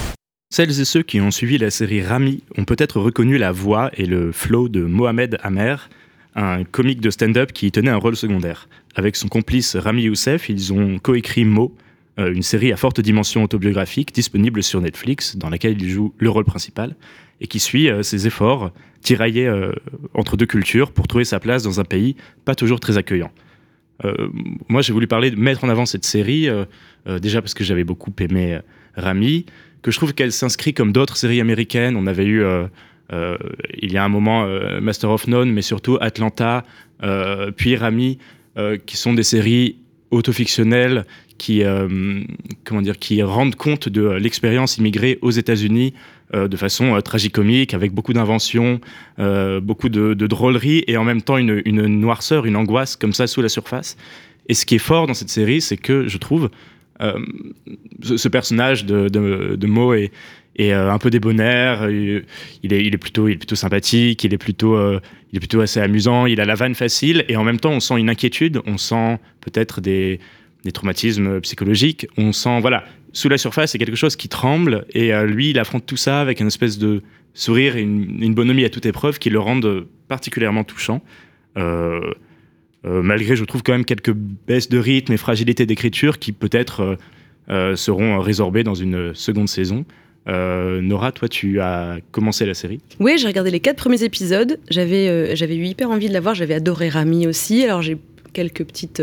[0.57, 4.07] Celles et ceux qui ont suivi la série Rami ont peut-être reconnu la voix et
[4.07, 5.90] le flow de Mohamed Amer,
[6.37, 8.69] un comique de stand-up qui tenait un rôle secondaire.
[8.95, 11.75] Avec son complice Rami Youssef, ils ont coécrit Mo,
[12.21, 16.31] euh, une série à forte dimension autobiographique disponible sur Netflix, dans laquelle il joue le
[16.31, 16.95] rôle principal,
[17.40, 19.73] et qui suit euh, ses efforts tiraillés euh,
[20.14, 22.14] entre deux cultures pour trouver sa place dans un pays
[22.45, 23.33] pas toujours très accueillant.
[24.69, 26.49] Moi, j'ai voulu parler de mettre en avant cette série,
[27.07, 28.59] déjà parce que j'avais beaucoup aimé
[28.97, 29.47] Rami,
[29.85, 31.94] que je trouve qu'elle s'inscrit comme d'autres séries américaines.
[31.97, 32.64] On avait eu, euh,
[33.12, 33.37] euh,
[33.81, 36.64] il y a un moment, euh, Master of None, mais surtout Atlanta,
[37.57, 38.18] puis Rami,
[38.87, 39.77] qui sont des séries
[40.11, 41.05] autofictionnelles
[41.37, 41.62] qui,
[42.64, 45.92] comment dire, qui rendent compte de l'expérience immigrée aux États-Unis
[46.33, 48.81] de façon tragicomique, avec beaucoup d'inventions,
[49.61, 51.61] beaucoup de, de, drôleries et en même temps une,
[52.01, 53.99] noirceur, une angoisse comme ça sous la surface.
[54.49, 56.49] Et ce qui est fort dans cette série, c'est que je trouve
[57.00, 60.12] ce, ce, personnage de, de, de Mo est,
[60.57, 62.24] est euh, un peu débonnaire, il
[62.72, 65.00] est, il est, plutôt, il est plutôt sympathique, il est plutôt, euh,
[65.33, 67.80] il est plutôt assez amusant, il a la vanne facile, et en même temps on
[67.80, 70.20] sent une inquiétude, on sent peut-être des,
[70.64, 75.12] des traumatismes psychologiques, on sent, voilà, sous la surface, c'est quelque chose qui tremble, et
[75.12, 77.02] euh, lui, il affronte tout ça avec une espèce de
[77.33, 81.02] sourire et une, bonhomie à toute épreuve qui le rendent particulièrement touchant.
[81.57, 82.00] Euh,
[82.87, 86.81] euh, malgré, je trouve, quand même quelques baisses de rythme et fragilité d'écriture qui peut-être
[86.81, 86.97] euh,
[87.49, 89.85] euh, seront résorbées dans une seconde saison.
[90.27, 92.81] Nora, toi, tu as commencé la série?
[92.99, 94.59] Oui, j'ai regardé les quatre premiers épisodes.
[94.70, 96.35] J'avais j'avais eu hyper envie de la voir.
[96.35, 97.62] J'avais adoré Rami aussi.
[97.62, 97.99] Alors j'ai
[98.33, 99.03] quelques petites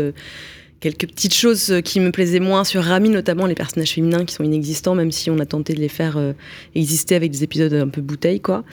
[0.82, 4.42] quelques petites choses qui me plaisaient moins sur Rami, notamment les personnages féminins qui sont
[4.42, 6.32] inexistants, même si on a tenté de les faire euh,
[6.74, 8.64] exister avec des épisodes un peu bouteilles, quoi.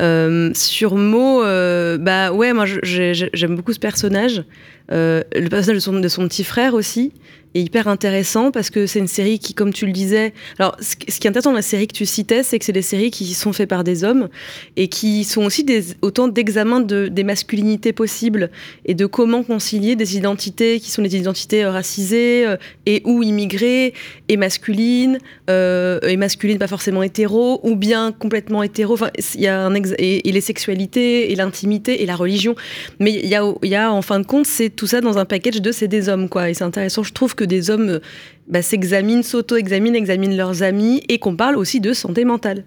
[0.00, 4.42] Euh, sur Mo, euh, bah ouais, moi j'aime beaucoup ce personnage.
[4.90, 7.12] Euh, le personnage de son, de son petit frère aussi
[7.54, 10.96] est hyper intéressant parce que c'est une série qui, comme tu le disais, alors ce,
[10.96, 13.34] qui est intéressant dans la série que tu citais, c'est que c'est des séries qui
[13.34, 14.28] sont faites par des hommes
[14.76, 18.50] et qui sont aussi des, autant d'examens de, des masculinités possibles
[18.84, 22.56] et de comment concilier des identités qui sont des identités racisées euh,
[22.86, 23.94] et ou immigrées
[24.28, 25.18] et masculines
[25.50, 28.94] euh, et masculines pas forcément hétéro ou bien complètement hétéro.
[28.94, 32.54] Enfin, il y a un et, et, les sexualités et l'intimité et la religion,
[32.98, 35.24] mais il y a, y a en fin de compte c'est tout ça dans un
[35.24, 38.00] package de c'est des hommes quoi et c'est intéressant je trouve que des hommes
[38.48, 42.64] bah, s'examinent, s'auto-examinent, examinent leurs amis et qu'on parle aussi de santé mentale.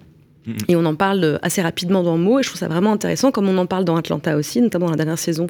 [0.68, 3.48] Et on en parle assez rapidement dans Mo, et je trouve ça vraiment intéressant, comme
[3.48, 5.46] on en parle dans Atlanta aussi, notamment dans la dernière saison,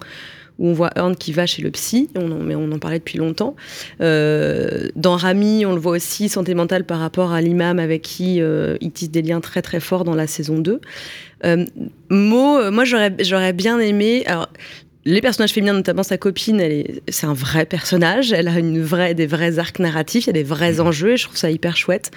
[0.59, 2.99] où on voit Earn qui va chez le psy, on en, mais on en parlait
[2.99, 3.55] depuis longtemps.
[4.01, 8.41] Euh, dans Rami, on le voit aussi santé mentale par rapport à l'imam avec qui
[8.41, 10.81] euh, il tisse des liens très très forts dans la saison 2.
[11.45, 11.65] Euh,
[12.09, 14.23] Mo, moi j'aurais bien aimé.
[14.27, 14.49] Alors,
[15.03, 16.61] les personnages féminins, notamment sa copine,
[17.07, 18.33] c'est un vrai personnage.
[18.33, 20.87] Elle a une vraie, des vrais arcs narratifs, il y a des vrais mhm.
[20.87, 22.11] enjeux et je trouve ça hyper chouette.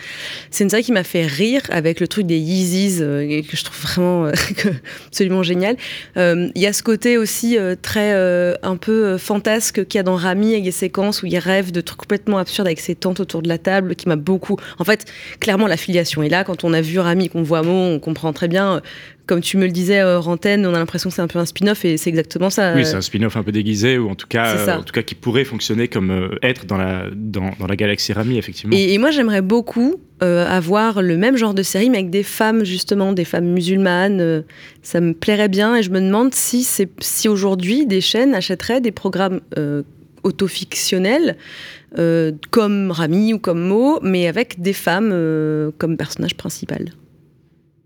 [0.51, 3.65] C'est une série qui m'a fait rire avec le truc des Yeezys euh, que je
[3.65, 4.33] trouve vraiment euh,
[5.07, 5.77] absolument génial.
[6.19, 8.13] Euh, il y a ce côté aussi très
[8.63, 11.81] un peu fantasque qu'il y a dans Rami avec des séquences où il rêve de
[11.81, 14.57] trucs complètement absurdes avec ses tantes autour de la table qui m'a beaucoup.
[14.79, 15.07] En fait,
[15.41, 16.45] clairement, la filiation est là.
[16.45, 18.83] Quand on a vu Rami, qu'on voit Mo, on comprend très bien
[19.27, 21.47] comme tu me le disais, euh, Rantaine, on a l'impression que c'est un peu un
[21.47, 22.75] spin-off et c'est exactement ça.
[22.75, 22.85] Oui, euh.
[22.85, 25.15] c'est un spin-off un peu déguisé ou en tout cas, euh, en tout cas qui
[25.15, 28.77] pourrait fonctionner comme être dans la, dans, dans, la galaxie Rami, effectivement.
[28.77, 33.13] Et, moi, j'aimerais beaucoup avoir le même genre de série, mais avec des femmes, justement,
[33.13, 34.43] des femmes musulmanes.
[34.83, 36.67] ça me plairait bien et je me demande si,
[36.99, 39.41] si aujourd'hui des chaînes achèteraient des programmes
[40.23, 41.37] autofictionnels.
[42.51, 45.11] comme Rami ou comme Mo, mais avec des femmes
[45.77, 46.91] comme personnage principal.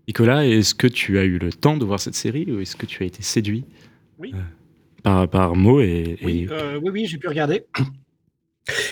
[0.09, 2.87] Nicolas, est-ce que tu as eu le temps de voir cette série ou est-ce que
[2.87, 3.63] tu as été séduit
[4.17, 4.33] oui.
[4.33, 4.39] Euh,
[5.03, 7.65] par, par mots et, euh, oui, oui, j'ai pu regarder.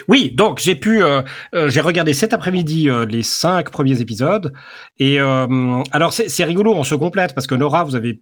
[0.08, 1.22] Oui, donc j'ai pu, euh,
[1.68, 4.52] j'ai regardé cet après-midi les cinq premiers épisodes.
[4.98, 8.20] Et alors c'est rigolo, on se complète parce que Nora, vous avez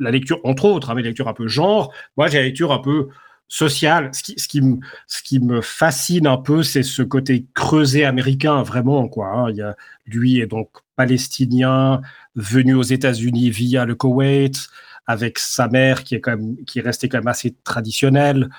[0.00, 1.94] la lecture, entre autres, hein, mais lecture un peu genre.
[2.16, 3.10] Moi, j'ai la lecture un peu
[3.46, 4.10] sociale.
[4.12, 8.04] Ce qui, ce qui, me, ce qui me fascine un peu, c'est ce côté creusé
[8.04, 9.06] américain, vraiment.
[9.06, 9.50] Quoi, hein.
[9.50, 9.76] Il y a,
[10.06, 10.70] lui est donc
[11.00, 12.02] palestinien,
[12.34, 14.68] venu aux États-Unis via le Koweït,
[15.06, 18.50] avec sa mère qui est quand même qui est restée quand même assez traditionnelle.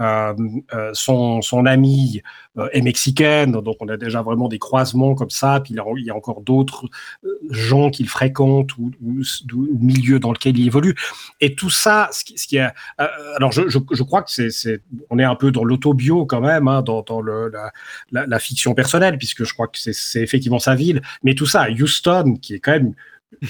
[0.00, 0.34] Euh,
[0.72, 2.22] euh, son, son amie
[2.56, 5.60] euh, est mexicaine, donc on a déjà vraiment des croisements comme ça.
[5.60, 6.86] Puis il y a, encore d'autres
[7.50, 9.22] gens qu'il fréquente ou, ou,
[9.78, 10.94] milieu dans lequel il évolue.
[11.40, 12.70] Et tout ça, ce qui, est,
[13.36, 16.82] alors je, je, crois que c'est, on est un peu dans l'autobio quand même, hein,
[16.82, 17.70] dans, dans le, la,
[18.10, 21.02] la, la, fiction personnelle, puisque je crois que c'est effectivement sa ville.
[21.22, 22.94] Mais tout ça, Houston, qui est quand même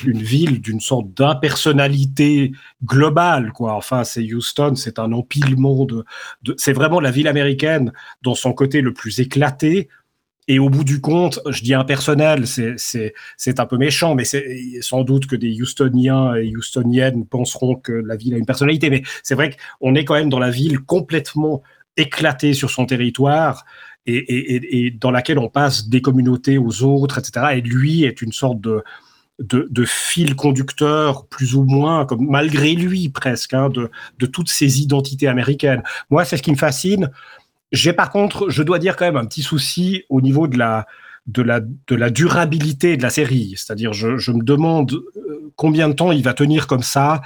[0.05, 2.53] une ville d'une sorte d'impersonnalité
[2.85, 3.75] globale, quoi.
[3.75, 6.05] Enfin, c'est Houston, c'est un empilement de,
[6.57, 9.89] c'est vraiment la ville américaine dans son côté le plus éclaté.
[10.49, 15.05] Et au bout du compte, je dis impersonnel, c'est un peu méchant, mais c'est sans
[15.05, 18.91] doute que des Houstoniens et Houstoniennes penseront que la ville a une personnalité.
[18.91, 21.63] Mais c'est vrai qu'on est quand même dans la ville complètement
[21.97, 23.65] éclatée sur son territoire
[24.07, 27.59] et, dans laquelle on passe des communautés aux autres, etc.
[27.59, 28.83] Et lui est une sorte de,
[29.41, 34.81] de, fil conducteur, plus ou moins, comme malgré lui presque, hein, de, de toutes ces
[34.81, 35.83] identités américaines.
[36.11, 37.11] Moi, c'est ce qui me fascine.
[37.73, 40.87] J'ai par contre, je dois dire quand même un petit souci au niveau de la,
[41.27, 43.55] de la, de la durabilité de la série.
[43.57, 47.23] C'est-à-dire, je, je, me demande euh, combien de temps il va tenir comme ça.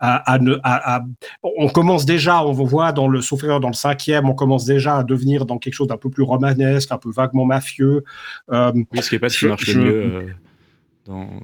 [0.00, 1.04] À, à, à,
[1.42, 5.02] on commence déjà, on voit dans le souffrir dans le cinquième, on commence déjà à
[5.02, 8.04] devenir dans quelque chose d'un peu plus romanesque, un peu vaguement mafieux.
[8.52, 9.92] Euh, ce qui est pas ce qui marche le mieux.
[9.92, 10.32] Euh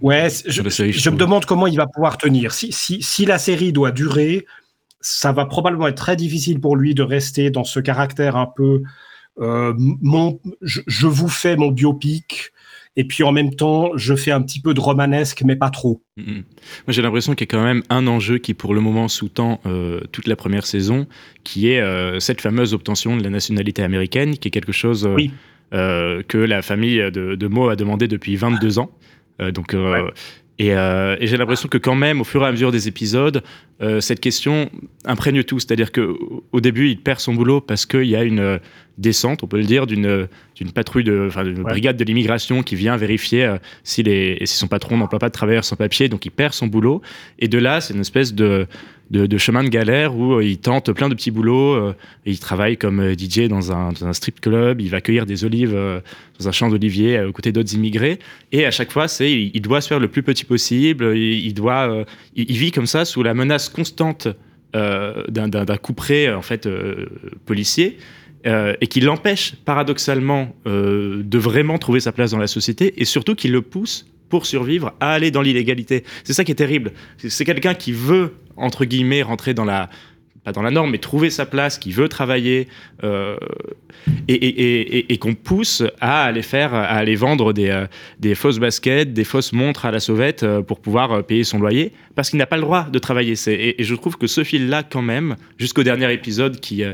[0.03, 2.53] ouais, je, me demande comment il va pouvoir tenir.
[2.53, 4.47] Si, si, si, la série doit durer,
[5.01, 8.83] ça va probablement être très difficile pour lui de rester dans ce caractère un peu
[9.41, 12.51] euh, mon, je, vous fais mon biopic.
[12.97, 16.01] Et puis en même temps, je fais un petit peu de romanesque, mais pas trop.
[16.17, 16.35] Mm-hmm.
[16.35, 16.45] Moi,
[16.89, 20.01] j'ai l'impression qu'il y a quand même un enjeu qui, pour le moment, sous-tend euh,
[20.13, 21.09] toute la première saison,
[21.43, 25.09] qui est euh, cette fameuse obtention de la nationalité américaine, qui est quelque chose
[25.73, 28.91] que la famille de, de Mo a demandé depuis 22 ans.
[29.41, 30.11] Euh, donc, euh,
[30.59, 33.43] et, euh, et j'ai l'impression que quand même, au fur et à mesure des épisodes,
[34.01, 34.71] cette question
[35.05, 35.59] imprègne tout.
[35.59, 38.59] C'est-à-dire qu'au début, il perd son boulot parce qu'il y a une
[38.97, 40.29] descente, on peut le dire, d'une
[40.73, 45.19] patrouille de, d'une brigade de l'immigration qui vient vérifier si, les, si son patron n'emploie
[45.19, 46.09] pas de travailleurs sans papier.
[46.09, 47.03] Donc, il perd son boulot.
[47.41, 48.67] Et de là, c'est une espèce de
[49.15, 51.75] de, chemin de galère où euh, il tente plein de petits boulots.
[51.75, 51.95] Euh,
[52.27, 55.75] il travaille comme euh, DJ dans un, strip club, il va cueillir des olives
[56.39, 58.19] dans un champ d'oliviers aux côtés d'autres immigrés.
[58.53, 61.17] Et à chaque fois, c'est il, doit se faire le plus petit possible.
[61.17, 64.29] Il, doit, il, vit comme ça sous la menace constante
[64.73, 66.69] d'un coup près en fait
[67.47, 67.99] policier.
[68.45, 73.49] Et qui l'empêche paradoxalement de vraiment trouver sa place dans la société et surtout qui
[73.49, 76.05] le pousse pour survivre à aller dans l'illégalité.
[76.25, 76.93] C'est ça qui est terrible.
[77.19, 79.91] C'est quelqu'un qui veut entre guillemets, rentrer dans la
[80.43, 82.69] pas dans la norme, mais trouver sa place, qui veut travailler,
[83.03, 83.39] euh,
[84.29, 87.87] et, qu'on pousse à aller faire, à aller vendre des, euh,
[88.21, 91.93] des, fausses baskets, des fausses montres à la sauvette euh, pour pouvoir payer son loyer,
[92.15, 93.37] parce qu'il n'a pas le droit de travailler.
[93.47, 96.85] Et, je trouve que ce fil-là, quand même, jusqu'au dernier épisode qui,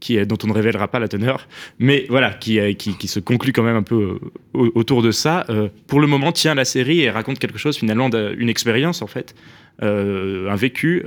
[0.00, 3.52] qui, dont on ne révélera pas la teneur, mais voilà, qui, qui, qui se conclut
[3.52, 4.18] quand même un peu
[4.54, 5.46] autour de ça.
[5.86, 9.34] pour le moment, tient la série et raconte quelque chose finalement, d'une expérience en fait,
[9.80, 11.04] un vécu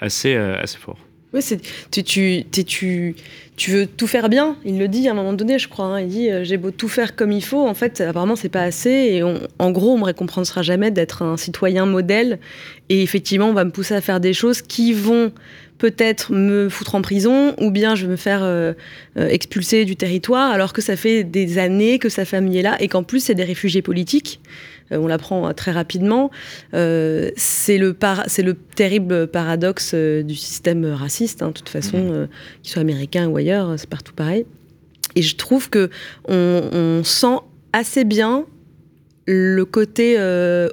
[0.00, 0.98] assez, assez fort.
[1.34, 1.40] Oui,
[1.90, 3.16] tu, tu, tu,
[3.56, 4.56] tu, veux tout faire bien.
[4.64, 5.86] Il le dit à un moment donné, je crois.
[5.86, 6.00] Hein.
[6.00, 7.66] il dit euh, J'ai beau tout faire comme il faut.
[7.66, 8.90] En fait, apparemment, c'est pas assez.
[8.90, 12.38] Et en gros, on me récompensera jamais d'être un citoyen modèle.
[12.88, 15.32] Et effectivement, on va me pousser à faire des choses qui vont
[15.78, 18.72] peut-être me foutre en prison ou bien je vais me faire euh,
[19.18, 22.76] euh, expulser du territoire alors que ça fait des années que sa famille est là
[22.80, 24.40] et qu'en plus c'est des réfugiés politiques.
[24.92, 26.30] Euh, on l'apprend très rapidement.
[26.72, 32.28] c'est le, le terrible paradoxe du système raciste, hein, de toute façon, mmh.
[32.62, 34.46] qu'il soit américain ou ailleurs, c'est partout pareil.
[35.16, 35.90] Et je trouve que
[36.28, 37.38] on sent
[37.72, 38.46] assez bien
[39.26, 40.18] le côté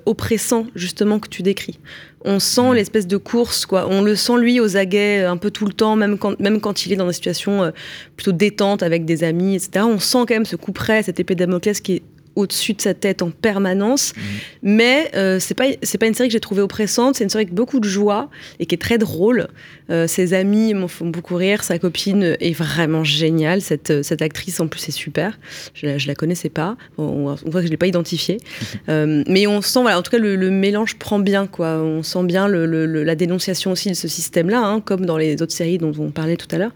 [0.05, 1.79] oppressant justement que tu décris
[2.25, 3.87] on sent l'espèce de course, quoi.
[3.89, 6.85] On le sent lui aux aguets un peu tout le temps, même quand, même quand
[6.85, 7.71] il est dans des situations euh,
[8.15, 9.85] plutôt détentes avec des amis, etc.
[9.87, 12.01] On sent quand même ce coup près, cette épée de Damoclès qui est
[12.35, 14.13] au-dessus de sa tête en permanence.
[14.15, 14.23] Mhm.
[14.63, 17.15] Mais euh, c'est pas c'est pas une série que j'ai trouvée oppressante.
[17.15, 18.29] C'est une série avec beaucoup de joie
[18.59, 19.47] et qui est très drôle.
[19.91, 21.63] Euh, ses amis m'en font beaucoup rire.
[21.63, 23.61] Sa copine est vraiment géniale.
[23.61, 25.37] Cette, cette actrice en plus est super.
[25.73, 26.77] Je la, la connaissais pas.
[26.97, 28.37] On, voit que je l'ai pas identifiée.
[28.89, 31.77] Euh, mais on sent voilà en tout cas le, mélange prend bien quoi.
[31.77, 32.65] On sent bien le,
[33.03, 36.35] la dénonciation aussi de ce système-là, hein, comme dans les autres séries dont on parlait
[36.35, 36.71] tout à l'heure.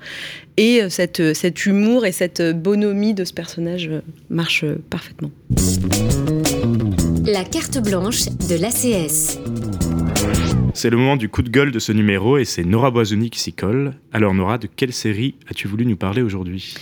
[0.57, 3.89] Et euh, cette, euh, cet humour et cette euh, bonhomie de ce personnage
[4.29, 5.31] marche parfaitement.
[7.25, 9.39] La carte blanche de l'ACS.
[10.75, 13.39] C'est le moment du coup de gueule de ce numéro et c'est Nora Boisouni qui
[13.39, 13.93] s'y colle.
[14.11, 16.75] Alors Nora, de quelle série as-tu voulu nous parler aujourd'hui?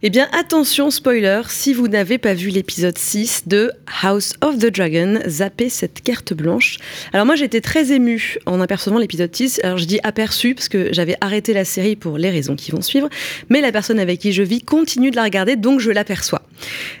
[0.00, 4.66] Eh bien, attention, spoiler, si vous n'avez pas vu l'épisode 6 de House of the
[4.66, 6.76] Dragon, zappez cette carte blanche.
[7.12, 9.60] Alors moi, j'étais très émue en apercevant l'épisode 6.
[9.64, 12.80] Alors je dis aperçu parce que j'avais arrêté la série pour les raisons qui vont
[12.80, 13.08] suivre,
[13.48, 16.42] mais la personne avec qui je vis continue de la regarder, donc je l'aperçois.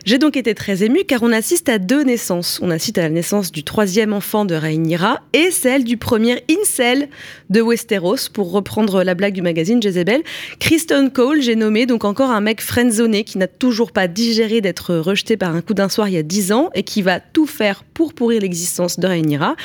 [0.04, 2.58] J'ai donc été très émue car on assiste à deux naissances.
[2.62, 7.08] On assiste à la naissance du troisième enfant de Rhaenyra et celle du premier incel
[7.48, 10.22] de Westeros, pour reprendre la blague du magazine Jezebel.
[10.58, 12.87] Kristen Cole, j'ai nommé donc encore un mec friend
[13.24, 16.22] qui n'a toujours pas digéré d'être rejeté par un coup d'un soir il y a
[16.22, 19.56] 10 ans et qui va tout faire pour pourrir l'existence de Rhaenyra.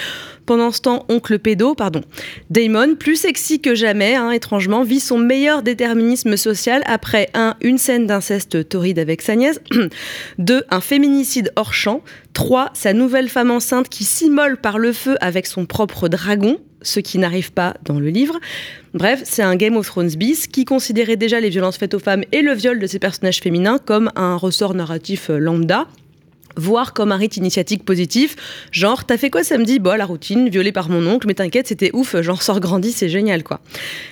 [0.46, 2.02] Pendant ce temps, oncle pédo, pardon,
[2.50, 7.78] Damon, plus sexy que jamais, hein, étrangement, vit son meilleur déterminisme social après un, une
[7.78, 9.62] scène d'inceste torride avec sa nièce,
[10.40, 10.64] 2.
[10.70, 12.02] un féminicide hors champ,
[12.34, 12.72] 3.
[12.74, 17.18] sa nouvelle femme enceinte qui s'immole par le feu avec son propre dragon, ce qui
[17.18, 18.40] n'arrive pas dans le livre.
[18.94, 22.24] Bref, c'est un Game of Thrones bis qui considérait déjà les violences faites aux femmes
[22.32, 25.88] et le viol de ses personnages féminins comme un ressort narratif lambda
[26.58, 28.36] voire comme un rite initiatique positif,
[28.72, 29.80] genre t'as fait quoi samedi?
[29.80, 33.10] Bon, la routine, violée par mon oncle, mais t'inquiète, c'était ouf, genre sort grandi, c'est
[33.10, 33.60] génial quoi.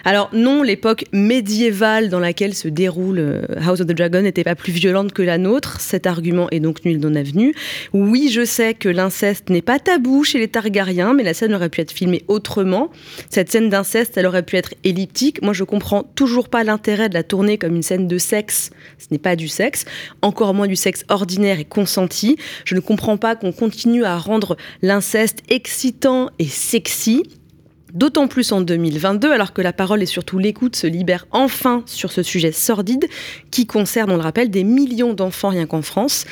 [0.05, 4.55] Alors non, l'époque médiévale dans laquelle se déroule euh, House of the Dragon n'était pas
[4.55, 7.53] plus violente que la nôtre, cet argument est donc nul non avenu.
[7.93, 11.69] Oui, je sais que l'inceste n'est pas tabou chez les Targaryens, mais la scène aurait
[11.69, 12.89] pu être filmée autrement.
[13.29, 15.41] Cette scène d'inceste, elle aurait pu être elliptique.
[15.41, 18.71] Moi, je comprends toujours pas l'intérêt de la tourner comme une scène de sexe.
[18.97, 19.85] Ce n'est pas du sexe,
[20.21, 22.30] encore moins du sexe ordinaire et consenti.
[22.65, 27.23] Je ne comprends pas qu'on continue à rendre l'inceste excitant et sexy
[27.93, 32.11] D'autant plus en 2022, alors que la parole et surtout l'écoute se libèrent enfin sur
[32.11, 33.07] ce sujet sordide
[33.51, 36.25] qui concerne, on le rappelle, des millions d'enfants rien qu'en France.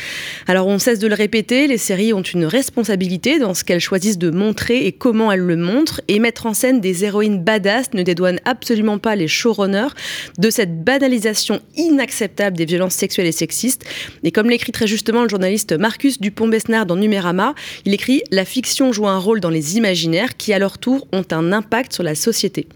[0.48, 4.18] Alors on cesse de le répéter, les séries ont une responsabilité dans ce qu'elles choisissent
[4.18, 8.04] de montrer et comment elles le montrent, et mettre en scène des héroïnes badass ne
[8.04, 9.90] dédouane absolument pas les showrunners
[10.38, 13.84] de cette banalisation inacceptable des violences sexuelles et sexistes.
[14.24, 17.54] Et comme l'écrit très justement le journaliste Marcus Dupont-Besnard dans Numérama,
[17.86, 21.26] il écrit La fiction joue un rôle dans les imaginaires qui à leur tour ont
[21.32, 22.68] un impact sur la société.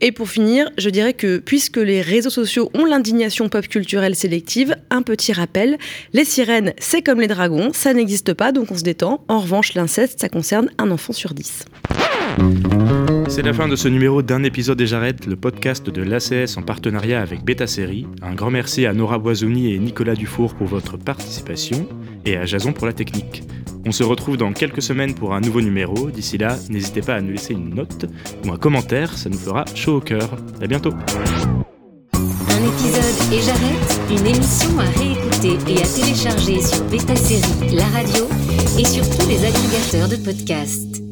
[0.00, 4.76] Et pour finir, je dirais que puisque les réseaux sociaux ont l'indignation pop culturelle sélective,
[4.90, 5.78] un petit rappel,
[6.12, 9.24] les sirènes, c'est comme les dragons, ça n'existe pas, donc on se détend.
[9.28, 11.64] En revanche, l'inceste, ça concerne un enfant sur dix.
[13.28, 16.62] C'est la fin de ce numéro d'un épisode et j'arrête, le podcast de l'ACS en
[16.62, 18.06] partenariat avec Beta Série.
[18.22, 21.88] Un grand merci à Nora Boisouni et Nicolas Dufour pour votre participation
[22.24, 23.42] et à Jason pour la technique.
[23.86, 26.10] On se retrouve dans quelques semaines pour un nouveau numéro.
[26.10, 28.06] D'ici là, n'hésitez pas à nous laisser une note
[28.44, 30.28] ou un commentaire, ça nous fera chaud au cœur.
[30.60, 30.92] À bientôt.
[32.12, 37.86] Un épisode et j'arrête, une émission à réécouter et à télécharger sur Beta Série, la
[37.86, 38.26] radio
[38.76, 41.05] et sur tous les agrégateurs de podcasts.